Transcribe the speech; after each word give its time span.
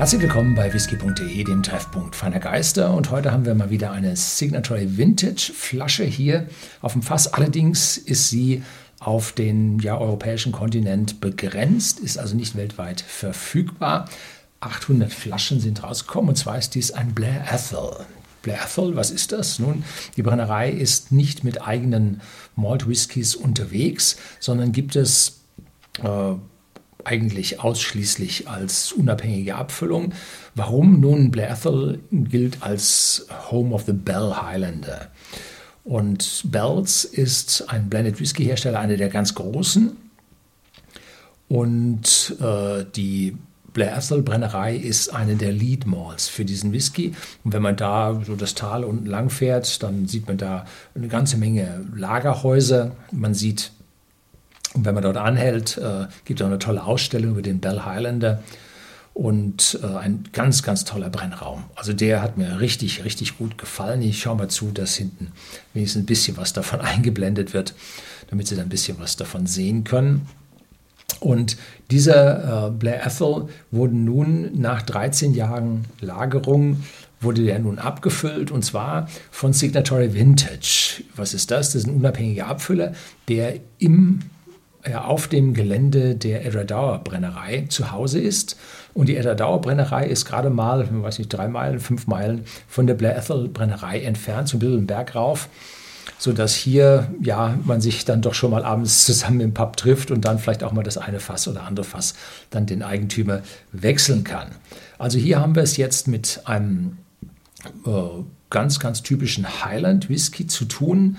Herzlich 0.00 0.22
willkommen 0.22 0.54
bei 0.54 0.72
whisky.de, 0.72 1.44
dem 1.44 1.62
Treffpunkt 1.62 2.16
feiner 2.16 2.40
Geister. 2.40 2.94
Und 2.94 3.10
heute 3.10 3.32
haben 3.32 3.44
wir 3.44 3.54
mal 3.54 3.68
wieder 3.68 3.92
eine 3.92 4.16
Signatory 4.16 4.96
Vintage 4.96 5.52
Flasche 5.54 6.04
hier 6.04 6.48
auf 6.80 6.94
dem 6.94 7.02
Fass. 7.02 7.34
Allerdings 7.34 7.98
ist 7.98 8.30
sie 8.30 8.62
auf 8.98 9.32
den 9.32 9.78
ja, 9.80 9.98
europäischen 9.98 10.52
Kontinent 10.52 11.20
begrenzt, 11.20 12.00
ist 12.00 12.18
also 12.18 12.34
nicht 12.34 12.56
weltweit 12.56 13.02
verfügbar. 13.02 14.08
800 14.60 15.12
Flaschen 15.12 15.60
sind 15.60 15.82
rausgekommen 15.82 16.30
und 16.30 16.36
zwar 16.36 16.56
ist 16.56 16.74
dies 16.74 16.92
ein 16.92 17.14
Blair 17.14 17.44
Ethel. 17.52 18.06
Blair 18.40 18.60
Ethel, 18.64 18.96
was 18.96 19.10
ist 19.10 19.32
das? 19.32 19.58
Nun, 19.58 19.84
die 20.16 20.22
Brennerei 20.22 20.70
ist 20.70 21.12
nicht 21.12 21.44
mit 21.44 21.60
eigenen 21.60 22.22
Malt 22.56 22.88
Whiskys 22.88 23.34
unterwegs, 23.34 24.16
sondern 24.38 24.72
gibt 24.72 24.96
es 24.96 25.42
äh, 26.02 26.36
eigentlich 27.04 27.60
ausschließlich 27.60 28.48
als 28.48 28.92
unabhängige 28.92 29.54
Abfüllung. 29.54 30.12
Warum? 30.54 31.00
Nun, 31.00 31.30
Blair 31.30 31.50
Ethel 31.50 32.00
gilt 32.10 32.62
als 32.62 33.26
Home 33.50 33.74
of 33.74 33.84
the 33.86 33.92
Bell 33.92 34.34
Highlander. 34.40 35.10
Und 35.84 36.42
Bells 36.44 37.04
ist 37.04 37.68
ein 37.68 37.88
Blended 37.88 38.20
Whisky 38.20 38.44
Hersteller, 38.44 38.80
einer 38.80 38.96
der 38.96 39.08
ganz 39.08 39.34
großen. 39.34 39.96
Und 41.48 42.36
äh, 42.40 42.84
die 42.94 43.36
Blair 43.72 43.96
Ethel 43.96 44.22
Brennerei 44.22 44.76
ist 44.76 45.14
eine 45.14 45.36
der 45.36 45.52
Lead 45.52 45.86
Malls 45.86 46.28
für 46.28 46.44
diesen 46.44 46.72
Whisky. 46.72 47.14
Und 47.44 47.52
wenn 47.52 47.62
man 47.62 47.76
da 47.76 48.20
so 48.24 48.36
das 48.36 48.54
Tal 48.54 48.84
unten 48.84 49.06
lang 49.06 49.30
fährt, 49.30 49.82
dann 49.82 50.06
sieht 50.06 50.26
man 50.26 50.38
da 50.38 50.64
eine 50.94 51.08
ganze 51.08 51.36
Menge 51.36 51.86
Lagerhäuser. 51.94 52.92
Man 53.12 53.34
sieht 53.34 53.72
und 54.74 54.84
wenn 54.84 54.94
man 54.94 55.02
dort 55.02 55.16
anhält, 55.16 55.78
äh, 55.78 56.06
gibt 56.24 56.40
es 56.40 56.46
eine 56.46 56.58
tolle 56.58 56.84
Ausstellung 56.84 57.32
über 57.32 57.42
den 57.42 57.60
Bell 57.60 57.84
Highlander 57.84 58.42
und 59.14 59.78
äh, 59.82 59.86
ein 59.86 60.24
ganz, 60.32 60.62
ganz 60.62 60.84
toller 60.84 61.10
Brennraum. 61.10 61.64
Also 61.74 61.92
der 61.92 62.22
hat 62.22 62.38
mir 62.38 62.60
richtig, 62.60 63.04
richtig 63.04 63.36
gut 63.36 63.58
gefallen. 63.58 64.00
Ich 64.02 64.20
schaue 64.20 64.36
mal 64.36 64.48
zu, 64.48 64.70
dass 64.70 64.94
hinten 64.94 65.32
wenigstens 65.74 66.04
ein 66.04 66.06
bisschen 66.06 66.36
was 66.36 66.52
davon 66.52 66.80
eingeblendet 66.80 67.52
wird, 67.52 67.74
damit 68.30 68.46
Sie 68.46 68.54
dann 68.54 68.66
ein 68.66 68.70
bisschen 68.70 68.98
was 69.00 69.16
davon 69.16 69.46
sehen 69.46 69.84
können. 69.84 70.26
Und 71.18 71.56
dieser 71.90 72.68
äh, 72.68 72.70
Blair 72.70 73.04
Ethel 73.04 73.48
wurde 73.72 73.96
nun 73.96 74.58
nach 74.60 74.82
13 74.82 75.34
Jahren 75.34 75.84
Lagerung 76.00 76.84
wurde 77.20 77.44
der 77.44 77.58
nun 77.58 77.78
abgefüllt 77.78 78.50
und 78.50 78.64
zwar 78.64 79.08
von 79.30 79.52
Signatory 79.52 80.14
Vintage. 80.14 81.02
Was 81.16 81.34
ist 81.34 81.50
das? 81.50 81.72
Das 81.72 81.82
ist 81.82 81.88
ein 81.88 81.96
unabhängiger 81.96 82.46
Abfüller, 82.46 82.94
der 83.28 83.60
im 83.78 84.20
auf 84.94 85.28
dem 85.28 85.52
Gelände 85.54 86.14
der 86.14 86.44
Eddradauer 86.46 87.04
Brennerei 87.04 87.66
zu 87.68 87.92
Hause 87.92 88.20
ist. 88.20 88.56
Und 88.94 89.08
die 89.08 89.16
Eddradauer 89.16 89.60
Brennerei 89.60 90.06
ist 90.06 90.24
gerade 90.24 90.50
mal, 90.50 90.82
ich 90.82 90.88
weiß 90.90 91.18
nicht, 91.18 91.28
drei 91.28 91.48
Meilen, 91.48 91.80
fünf 91.80 92.06
Meilen 92.06 92.44
von 92.66 92.86
der 92.86 92.94
Blair 92.94 93.16
Ethel 93.16 93.48
Brennerei 93.48 94.00
entfernt, 94.00 94.48
so 94.48 94.56
ein 94.56 94.60
bisschen 94.60 94.86
Berg 94.86 95.14
rauf, 95.14 95.48
sodass 96.18 96.54
hier 96.54 97.08
ja, 97.22 97.58
man 97.64 97.80
sich 97.80 98.04
dann 98.04 98.22
doch 98.22 98.34
schon 98.34 98.50
mal 98.50 98.64
abends 98.64 99.04
zusammen 99.06 99.40
im 99.40 99.54
Pub 99.54 99.76
trifft 99.76 100.10
und 100.10 100.24
dann 100.24 100.38
vielleicht 100.38 100.64
auch 100.64 100.72
mal 100.72 100.82
das 100.82 100.98
eine 100.98 101.20
Fass 101.20 101.46
oder 101.46 101.64
andere 101.64 101.84
Fass 101.84 102.14
dann 102.48 102.66
den 102.66 102.82
Eigentümer 102.82 103.42
wechseln 103.72 104.24
kann. 104.24 104.48
Also 104.98 105.18
hier 105.18 105.40
haben 105.40 105.54
wir 105.54 105.62
es 105.62 105.76
jetzt 105.76 106.08
mit 106.08 106.42
einem 106.46 106.98
äh, 107.86 107.90
ganz, 108.48 108.80
ganz 108.80 109.02
typischen 109.02 109.64
Highland 109.64 110.08
Whisky 110.08 110.46
zu 110.46 110.64
tun, 110.64 111.18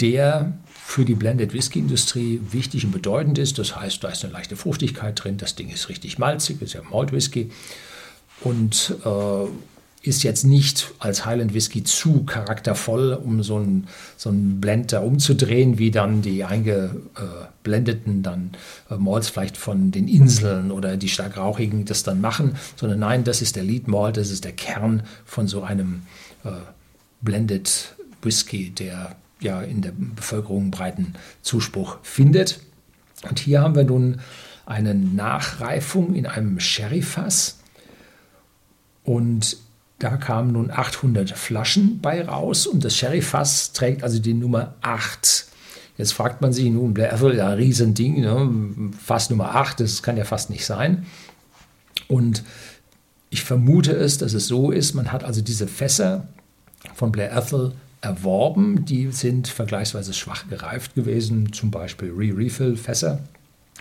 der 0.00 0.52
für 0.84 1.04
die 1.04 1.14
Blended 1.14 1.54
Whisky 1.54 1.78
Industrie 1.78 2.40
wichtig 2.50 2.84
und 2.84 2.92
bedeutend 2.92 3.38
ist. 3.38 3.58
Das 3.58 3.76
heißt, 3.76 4.04
da 4.04 4.08
ist 4.08 4.24
eine 4.24 4.32
leichte 4.32 4.56
Fruchtigkeit 4.56 5.22
drin. 5.22 5.38
Das 5.38 5.54
Ding 5.54 5.70
ist 5.70 5.88
richtig 5.88 6.18
malzig, 6.18 6.60
ist 6.60 6.74
ja 6.74 6.82
Malt 6.82 7.12
Whisky 7.12 7.50
und 8.42 8.94
äh, 9.04 9.46
ist 10.06 10.24
jetzt 10.24 10.44
nicht 10.44 10.92
als 10.98 11.24
Highland 11.24 11.54
Whisky 11.54 11.84
zu 11.84 12.24
charaktervoll, 12.24 13.14
um 13.14 13.42
so 13.42 13.56
einen 13.56 13.86
so 14.16 14.30
Blend 14.32 14.92
da 14.92 15.00
umzudrehen, 15.00 15.78
wie 15.78 15.92
dann 15.92 16.20
die 16.20 16.44
eingeblendeten 16.44 18.22
dann 18.22 18.50
äh, 18.90 18.96
Malts 18.96 19.28
vielleicht 19.28 19.56
von 19.56 19.92
den 19.92 20.08
Inseln 20.08 20.72
oder 20.72 20.96
die 20.96 21.08
stark 21.08 21.36
rauchigen 21.36 21.84
das 21.84 22.02
dann 22.02 22.20
machen, 22.20 22.56
sondern 22.76 22.98
nein, 22.98 23.24
das 23.24 23.40
ist 23.40 23.54
der 23.54 23.62
Lead 23.62 23.86
Malt, 23.86 24.16
das 24.16 24.30
ist 24.30 24.44
der 24.44 24.52
Kern 24.52 25.04
von 25.24 25.46
so 25.46 25.62
einem 25.62 26.02
äh, 26.44 26.50
Blended 27.22 27.94
Whisky, 28.22 28.70
der 28.70 29.16
ja 29.42 29.62
in 29.62 29.82
der 29.82 29.92
Bevölkerung 29.92 30.70
breiten 30.70 31.14
Zuspruch 31.42 31.98
findet. 32.02 32.60
Und 33.28 33.38
hier 33.38 33.60
haben 33.60 33.74
wir 33.74 33.84
nun 33.84 34.20
eine 34.66 34.94
Nachreifung 34.94 36.14
in 36.14 36.26
einem 36.26 36.60
Sherryfass 36.60 37.58
und 39.04 39.56
da 39.98 40.16
kamen 40.16 40.52
nun 40.52 40.70
800 40.70 41.30
Flaschen 41.30 42.00
bei 42.00 42.26
raus 42.26 42.66
und 42.66 42.84
das 42.84 42.96
Sherryfass 42.96 43.72
trägt 43.72 44.02
also 44.02 44.18
die 44.18 44.34
Nummer 44.34 44.74
8. 44.82 45.46
Jetzt 45.96 46.12
fragt 46.12 46.40
man 46.40 46.52
sich 46.52 46.68
nun, 46.70 46.94
Blair 46.94 47.12
Ethel, 47.12 47.36
ja, 47.36 47.50
Riesending, 47.50 48.20
ne? 48.20 48.90
Fass 49.04 49.30
Nummer 49.30 49.54
8, 49.54 49.80
das 49.80 50.02
kann 50.02 50.16
ja 50.16 50.24
fast 50.24 50.50
nicht 50.50 50.64
sein. 50.64 51.06
Und 52.08 52.42
ich 53.30 53.44
vermute 53.44 53.92
es, 53.92 54.18
dass 54.18 54.34
es 54.34 54.48
so 54.48 54.70
ist, 54.70 54.94
man 54.94 55.12
hat 55.12 55.22
also 55.22 55.40
diese 55.40 55.68
Fässer 55.68 56.26
von 56.94 57.12
Blair 57.12 57.32
Ethel 57.36 57.72
erworben. 58.02 58.84
Die 58.84 59.10
sind 59.10 59.48
vergleichsweise 59.48 60.12
schwach 60.12 60.48
gereift 60.48 60.94
gewesen, 60.94 61.52
zum 61.52 61.70
Beispiel 61.70 62.12
Re-Refill-Fässer. 62.14 63.20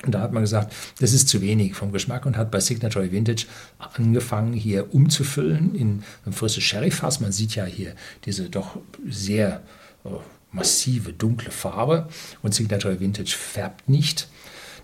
Und 0.04 0.14
da 0.14 0.22
hat 0.22 0.32
man 0.32 0.42
gesagt, 0.42 0.74
das 1.00 1.14
ist 1.14 1.28
zu 1.28 1.42
wenig 1.42 1.76
vom 1.76 1.92
Geschmack 1.92 2.26
und 2.26 2.38
hat 2.38 2.50
bei 2.50 2.60
Signatory 2.60 3.12
Vintage 3.12 3.46
angefangen, 3.78 4.54
hier 4.54 4.94
umzufüllen 4.94 5.76
in 5.76 6.04
ein 6.26 6.34
frisches 6.34 6.64
Sherryfass. 6.64 7.20
Man 7.20 7.32
sieht 7.32 7.56
ja 7.56 7.66
hier 7.66 7.94
diese 8.26 8.50
doch 8.50 8.78
sehr 9.08 9.62
oh, 10.04 10.22
massive, 10.52 11.14
dunkle 11.14 11.52
Farbe 11.52 12.08
und 12.42 12.54
Signatory 12.54 13.00
Vintage 13.00 13.36
färbt 13.38 13.90
nicht. 13.90 14.28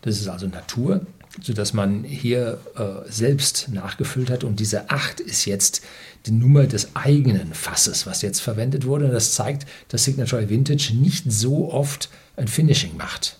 Das 0.01 0.19
ist 0.19 0.27
also 0.27 0.47
Natur 0.47 1.05
sodass 1.41 1.73
man 1.73 2.03
hier 2.03 2.59
äh, 2.75 3.09
selbst 3.09 3.69
nachgefüllt 3.71 4.29
hat. 4.29 4.43
Und 4.43 4.59
diese 4.59 4.89
8 4.89 5.19
ist 5.19 5.45
jetzt 5.45 5.83
die 6.25 6.31
Nummer 6.31 6.65
des 6.65 6.95
eigenen 6.95 7.53
Fasses, 7.53 8.05
was 8.05 8.21
jetzt 8.21 8.41
verwendet 8.41 8.85
wurde. 8.85 9.05
Und 9.05 9.11
das 9.11 9.33
zeigt, 9.33 9.65
dass 9.89 10.03
Signature 10.03 10.49
Vintage 10.49 10.93
nicht 10.95 11.31
so 11.31 11.71
oft 11.71 12.09
ein 12.35 12.47
Finishing 12.47 12.97
macht. 12.97 13.37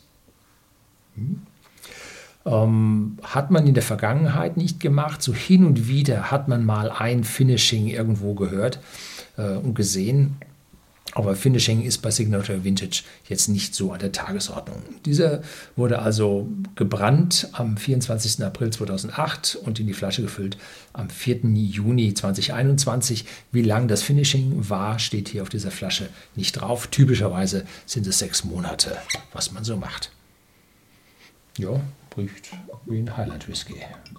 Hm. 1.16 1.41
Ähm, 2.46 3.18
hat 3.24 3.52
man 3.52 3.68
in 3.68 3.74
der 3.74 3.84
Vergangenheit 3.84 4.56
nicht 4.56 4.79
gemacht. 4.79 5.22
So 5.22 5.34
hin 5.34 5.66
und 5.66 5.88
wieder 5.88 6.31
hat 6.31 6.47
man 6.47 6.66
mal 6.66 6.90
ein 6.90 7.24
Finishing 7.24 7.88
irgendwo 7.88 8.35
gehört 8.35 8.79
äh, 9.38 9.56
und 9.56 9.74
gesehen. 9.74 10.38
Aber 11.13 11.35
Finishing 11.35 11.84
ist 11.84 12.00
bei 12.00 12.12
Signature 12.12 12.63
Vintage 12.63 13.03
jetzt 13.28 13.47
nicht 13.47 13.73
so 13.73 13.91
an 13.91 14.00
der 14.00 14.12
Tagesordnung. 14.12 14.84
Dieser 15.06 15.41
wurde 15.75 16.00
also 16.00 16.47
gebrannt 16.75 17.50
am 17.53 17.78
24. 17.78 18.44
April 18.44 18.72
2008 18.72 19.57
und 19.63 19.79
in 19.79 19.88
die 19.88 19.94
Flasche 19.94 20.22
gefüllt 20.22 20.57
am 20.94 21.09
4. 21.09 21.40
Juni 21.46 22.13
2021. 22.13 23.25
Wie 23.51 23.62
lang 23.62 23.88
das 23.88 24.03
Finishing 24.03 24.69
war, 24.69 25.00
steht 25.00 25.29
hier 25.29 25.41
auf 25.41 25.50
dieser 25.50 25.72
Flasche 25.72 26.09
nicht 26.35 26.53
drauf. 26.53 26.88
Typischerweise 26.88 27.66
sind 27.85 28.06
es 28.06 28.19
sechs 28.19 28.44
Monate, 28.44 28.96
was 29.34 29.51
man 29.51 29.63
so 29.63 29.78
macht. 29.78 30.12
Ja, 31.57 31.79
riecht 32.16 32.51
wie 32.85 33.00
ein 33.00 33.17
Highland 33.17 33.47
Whisky 33.47 33.75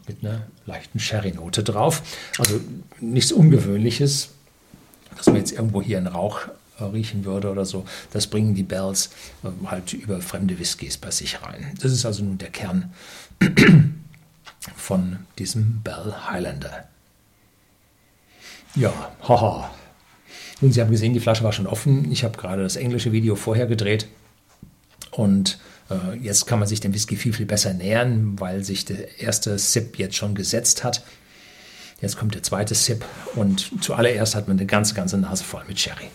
mit 0.07 0.25
einer 0.25 0.47
leichten 0.67 0.99
Sherry-Note 0.99 1.63
drauf. 1.63 2.03
Also 2.39 2.61
nichts 3.01 3.33
Ungewöhnliches, 3.33 4.31
dass 5.17 5.27
man 5.27 5.37
jetzt 5.37 5.53
irgendwo 5.53 5.83
hier 5.83 5.99
einen 5.99 6.07
Rauch 6.09 6.49
riechen 6.87 7.25
würde 7.25 7.51
oder 7.51 7.65
so, 7.65 7.85
das 8.13 8.27
bringen 8.27 8.55
die 8.55 8.63
Bells 8.63 9.11
äh, 9.45 9.49
halt 9.67 9.93
über 9.93 10.21
fremde 10.21 10.59
Whiskys 10.59 10.97
bei 10.97 11.11
sich 11.11 11.43
rein. 11.43 11.75
Das 11.81 11.93
ist 11.93 12.07
also 12.07 12.25
nun 12.25 12.39
der 12.39 12.51
Kern 12.51 12.93
von 14.77 15.19
diesem 15.39 15.83
Bell 15.83 16.15
Highlander. 16.29 16.89
Ja, 18.75 18.93
haha. 19.27 19.71
Nun, 20.61 20.73
Sie 20.73 20.81
haben 20.81 20.91
gesehen, 20.91 21.15
die 21.15 21.21
Flasche 21.21 21.45
war 21.45 21.53
schon 21.53 21.67
offen. 21.67 22.11
Ich 22.11 22.25
habe 22.25 22.37
gerade 22.37 22.63
das 22.63 22.77
englische 22.77 23.13
Video 23.13 23.37
vorher 23.37 23.67
gedreht 23.67 24.09
und 25.11 25.59
äh, 25.91 26.17
jetzt 26.19 26.47
kann 26.47 26.59
man 26.59 26.69
sich 26.69 26.81
dem 26.81 26.95
Whisky 26.95 27.17
viel, 27.17 27.33
viel 27.33 27.47
besser 27.47 27.73
nähern, 27.75 28.39
weil 28.41 28.65
sich 28.65 28.85
der 28.85 29.21
erste 29.21 29.59
Sip 29.59 29.99
jetzt 29.99 30.17
schon 30.17 30.35
gesetzt 30.35 30.85
hat. 30.85 31.05
Jetzt 32.01 32.17
kommt 32.17 32.35
der 32.35 32.43
zweite 32.43 32.75
Sip 32.75 33.05
und 33.35 33.73
zuallererst 33.83 34.35
hat 34.35 34.47
man 34.49 34.59
eine 34.59 34.67
ganze, 34.67 34.95
ganze 34.95 35.19
Nase 35.19 35.43
voll 35.43 35.65
mit 35.67 35.81
Sherry 35.81 36.09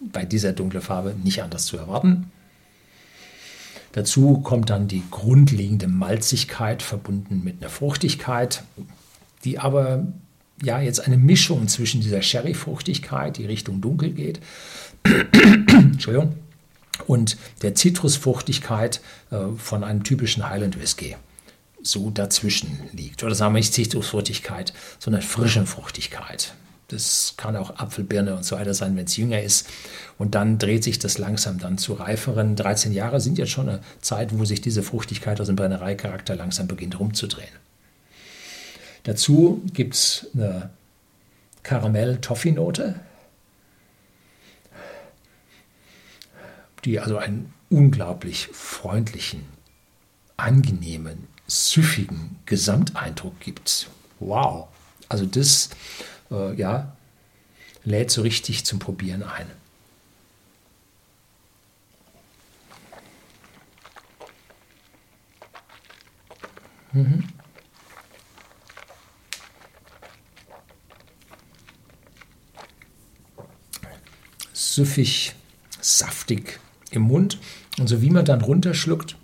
bei 0.00 0.24
dieser 0.24 0.52
dunklen 0.52 0.82
Farbe 0.82 1.14
nicht 1.22 1.42
anders 1.42 1.66
zu 1.66 1.76
erwarten. 1.76 2.30
Dazu 3.92 4.38
kommt 4.38 4.70
dann 4.70 4.88
die 4.88 5.02
grundlegende 5.10 5.88
Malzigkeit 5.88 6.82
verbunden 6.82 7.42
mit 7.42 7.60
einer 7.60 7.70
Fruchtigkeit, 7.70 8.62
die 9.44 9.58
aber 9.58 10.06
ja 10.62 10.80
jetzt 10.80 11.00
eine 11.00 11.16
Mischung 11.16 11.68
zwischen 11.68 12.00
dieser 12.00 12.22
Sherry-Fruchtigkeit, 12.22 13.38
die 13.38 13.46
Richtung 13.46 13.80
dunkel 13.80 14.12
geht, 14.12 14.40
Entschuldigung, 15.04 16.36
und 17.06 17.36
der 17.62 17.74
Zitrusfruchtigkeit 17.74 19.00
äh, 19.30 19.38
von 19.56 19.82
einem 19.84 20.04
typischen 20.04 20.48
Highland 20.48 20.80
Whisky 20.80 21.16
so 21.82 22.10
dazwischen 22.10 22.78
liegt. 22.92 23.24
Oder 23.24 23.34
sagen 23.34 23.54
wir 23.54 23.58
nicht 23.58 23.72
Zitrusfruchtigkeit, 23.72 24.74
sondern 24.98 25.22
frische 25.22 25.64
Fruchtigkeit. 25.64 26.54
Das 26.90 27.34
kann 27.36 27.56
auch 27.56 27.76
Apfelbirne 27.76 28.34
und 28.34 28.44
so 28.44 28.56
weiter 28.56 28.74
sein, 28.74 28.96
wenn 28.96 29.04
es 29.04 29.16
jünger 29.16 29.40
ist. 29.40 29.68
Und 30.18 30.34
dann 30.34 30.58
dreht 30.58 30.82
sich 30.82 30.98
das 30.98 31.18
langsam 31.18 31.58
dann 31.58 31.78
zu 31.78 31.94
reiferen. 31.94 32.56
13 32.56 32.92
Jahre 32.92 33.20
sind 33.20 33.38
jetzt 33.38 33.52
schon 33.52 33.68
eine 33.68 33.80
Zeit, 34.00 34.36
wo 34.36 34.44
sich 34.44 34.60
diese 34.60 34.82
Fruchtigkeit 34.82 35.40
aus 35.40 35.46
dem 35.46 35.56
Brennereicharakter 35.56 36.34
langsam 36.34 36.66
beginnt 36.66 36.98
rumzudrehen. 36.98 37.54
Dazu 39.04 39.62
gibt 39.72 39.94
es 39.94 40.26
eine 40.34 40.70
Karamell-Toffee-Note, 41.62 42.96
die 46.84 46.98
also 46.98 47.16
einen 47.18 47.52
unglaublich 47.68 48.48
freundlichen, 48.48 49.44
angenehmen, 50.36 51.28
süffigen 51.46 52.38
Gesamteindruck 52.46 53.38
gibt. 53.40 53.88
Wow! 54.18 54.68
Also 55.08 55.26
das 55.26 55.70
äh, 56.30 56.54
ja, 56.54 56.96
lädt 57.84 58.10
so 58.10 58.22
richtig 58.22 58.64
zum 58.64 58.78
Probieren 58.78 59.22
ein. 59.22 59.46
Mhm. 66.92 67.24
Süffig, 74.52 75.34
saftig 75.80 76.60
im 76.90 77.02
Mund. 77.02 77.38
Und 77.78 77.88
so 77.88 78.02
wie 78.02 78.10
man 78.10 78.24
dann 78.24 78.40
runterschluckt, 78.40 79.16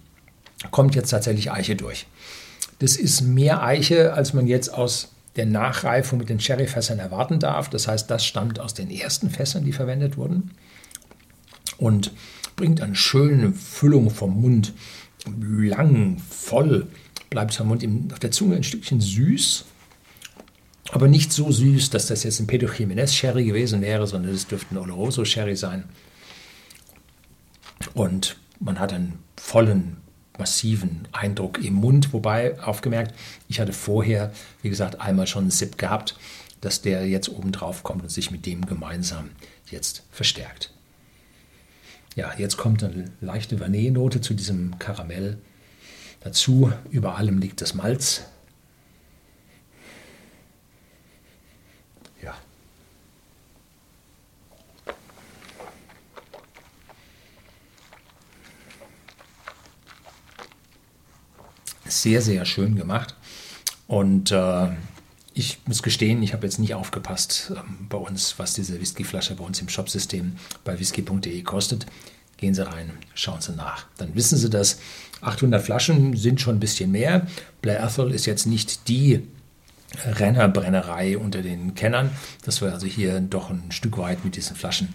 kommt 0.71 0.95
jetzt 0.95 1.11
tatsächlich 1.11 1.51
Eiche 1.51 1.77
durch. 1.77 2.07
Das 2.79 2.97
ist 2.97 3.23
mehr 3.23 3.63
Eiche, 3.63 4.13
als 4.13 4.33
man 4.33 4.47
jetzt 4.47 4.69
aus 4.69 5.09
der 5.37 5.47
Nachreifung 5.47 6.19
mit 6.19 6.29
den 6.29 6.41
Sherryfässern 6.41 6.99
erwarten 6.99 7.39
darf. 7.39 7.69
Das 7.69 7.89
heißt, 7.89 8.11
das 8.11 8.25
stammt 8.25 8.59
aus 8.59 8.75
den 8.75 8.91
ersten 8.91 9.31
Fässern, 9.31 9.65
die 9.65 9.73
verwendet 9.73 10.17
wurden 10.17 10.51
und 11.79 12.13
bringt 12.57 12.81
eine 12.81 12.97
schöne 12.97 13.53
Füllung 13.53 14.11
vom 14.11 14.41
Mund. 14.41 14.73
Lang, 15.27 16.19
voll 16.31 16.87
bleibt 17.31 17.59
der 17.59 17.67
Mund 17.67 17.85
auf 18.13 18.19
der 18.21 18.31
Zunge 18.31 18.57
ein 18.57 18.63
Stückchen 18.63 19.01
süß, 19.01 19.65
aber 20.93 21.09
nicht 21.09 21.33
so 21.33 21.51
süß, 21.51 21.91
dass 21.91 22.07
das 22.07 22.23
jetzt 22.23 22.39
ein 22.39 22.47
Pedro 22.47 22.69
Jiménez 22.69 23.13
Sherry 23.13 23.45
gewesen 23.45 23.83
wäre, 23.83 24.07
sondern 24.07 24.33
es 24.33 24.47
dürfte 24.47 24.75
ein 24.75 24.79
Oloroso 24.79 25.25
Sherry 25.25 25.57
sein. 25.57 25.85
Und 27.95 28.37
man 28.61 28.79
hat 28.79 28.93
einen 28.93 29.19
vollen 29.37 29.97
massiven 30.39 31.07
Eindruck 31.13 31.63
im 31.65 31.75
Mund. 31.75 32.13
Wobei, 32.13 32.59
aufgemerkt, 32.61 33.15
ich 33.49 33.61
hatte 33.61 33.73
vorher, 33.73 34.33
wie 34.63 34.71
gesagt, 34.71 35.01
einmal 35.01 35.27
schon 35.27 35.45
einen 35.45 35.51
Sip 35.51 35.79
gehabt, 35.79 36.17
dass 36.61 36.83
der 36.83 37.07
jetzt 37.07 37.29
oben 37.29 37.53
drauf 37.53 37.83
kommt 37.83 38.03
und 38.03 38.09
sich 38.11 38.31
mit 38.31 38.47
dem 38.47 38.67
gemeinsam 38.67 39.31
jetzt 39.71 40.03
verstärkt. 40.11 40.73
Ja, 42.15 42.33
jetzt 42.39 42.57
kommt 42.57 42.83
eine 42.83 43.13
leichte 43.21 43.61
Vanillenote 43.61 44.21
zu 44.21 44.35
diesem 44.35 44.79
Karamell 44.79 45.39
dazu. 46.21 46.73
Über 46.91 47.17
allem 47.17 47.39
liegt 47.39 47.61
das 47.61 47.75
Malz. 47.75 48.25
Sehr, 61.89 62.23
sehr 62.23 62.45
schön 62.45 62.77
gemacht. 62.77 63.15
Und 63.87 64.33
äh, 64.33 64.69
ich 65.35 65.59
muss 65.67 65.83
gestehen, 65.83 66.23
ich 66.23 66.33
habe 66.33 66.47
jetzt 66.47 66.59
nicht 66.59 66.75
aufgepasst 66.75 67.53
ähm, 67.55 67.87
bei 67.89 67.99
uns, 67.99 68.39
was 68.39 68.55
diese 68.55 68.81
Whiskyflasche 68.81 69.35
bei 69.35 69.45
uns 69.45 69.61
im 69.61 69.69
Shopsystem 69.69 70.37
bei 70.65 70.79
whisky.de 70.79 71.43
kostet. 71.43 71.87
Gehen 72.39 72.55
Sie 72.55 72.67
rein, 72.67 72.91
schauen 73.15 73.41
Sie 73.41 73.53
nach. 73.53 73.87
Dann 73.99 74.15
wissen 74.15 74.39
Sie 74.39 74.51
das. 74.51 74.79
800 75.21 75.63
Flaschen 75.63 76.17
sind 76.17 76.41
schon 76.41 76.57
ein 76.57 76.61
bisschen 76.61 76.91
mehr. 76.91 77.27
Blair 77.63 77.85
Athol 77.85 78.13
ist 78.13 78.27
jetzt 78.27 78.47
nicht 78.47 78.89
die 78.89 79.23
Rennerbrennerei 80.05 81.17
unter 81.17 81.43
den 81.43 81.75
Kennern, 81.75 82.11
dass 82.45 82.61
wir 82.61 82.73
also 82.73 82.87
hier 82.87 83.21
doch 83.21 83.51
ein 83.51 83.71
Stück 83.71 83.97
weit 83.99 84.25
mit 84.25 84.37
diesen 84.37 84.57
Flaschen 84.57 84.95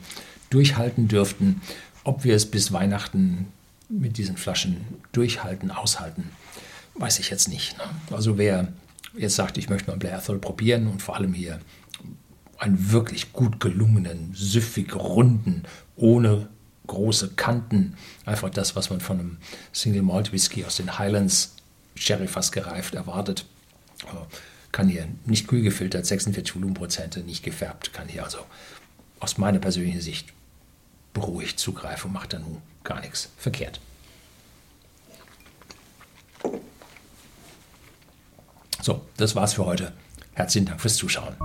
durchhalten 0.49 1.07
dürften. 1.07 1.61
Ob 2.03 2.23
wir 2.23 2.35
es 2.35 2.45
bis 2.45 2.71
Weihnachten 2.71 3.47
mit 3.89 4.17
diesen 4.17 4.37
Flaschen 4.37 4.85
durchhalten, 5.11 5.71
aushalten, 5.71 6.29
weiß 7.01 7.19
ich 7.19 7.29
jetzt 7.29 7.49
nicht. 7.49 7.77
Ne? 7.77 7.83
Also 8.11 8.37
wer 8.37 8.71
jetzt 9.17 9.35
sagt, 9.35 9.57
ich 9.57 9.69
möchte 9.69 9.89
mal 9.89 9.97
Blair 9.97 10.17
Athol 10.17 10.39
probieren 10.39 10.87
und 10.87 11.01
vor 11.01 11.15
allem 11.15 11.33
hier 11.33 11.59
einen 12.57 12.91
wirklich 12.91 13.33
gut 13.33 13.59
gelungenen, 13.59 14.31
süffig 14.33 14.95
runden, 14.95 15.63
ohne 15.95 16.47
große 16.87 17.31
Kanten, 17.31 17.95
einfach 18.25 18.49
das, 18.49 18.75
was 18.75 18.89
man 18.89 19.01
von 19.01 19.19
einem 19.19 19.37
Single 19.73 20.03
Malt 20.03 20.31
Whisky 20.31 20.63
aus 20.63 20.77
den 20.77 20.99
Highlands 20.99 21.55
Sherry 21.95 22.27
fast 22.27 22.51
gereift 22.51 22.93
erwartet. 22.93 23.45
Kann 24.71 24.87
hier 24.87 25.07
nicht 25.25 25.47
kühl 25.47 25.61
gefiltert, 25.63 26.05
46 26.05 26.55
Volumenprozente, 26.55 27.21
nicht 27.21 27.43
gefärbt, 27.43 27.93
kann 27.93 28.07
hier 28.07 28.23
also 28.23 28.39
aus 29.19 29.37
meiner 29.37 29.59
persönlichen 29.59 30.01
Sicht 30.01 30.29
beruhigt 31.13 31.59
zugreifen 31.59 32.09
und 32.09 32.13
macht 32.13 32.33
da 32.33 32.39
nun 32.39 32.61
gar 32.83 33.01
nichts 33.01 33.29
verkehrt. 33.37 33.79
So, 38.81 39.01
das 39.17 39.35
war's 39.35 39.53
für 39.53 39.65
heute. 39.65 39.91
Herzlichen 40.33 40.65
Dank 40.65 40.81
fürs 40.81 40.95
Zuschauen. 40.95 41.35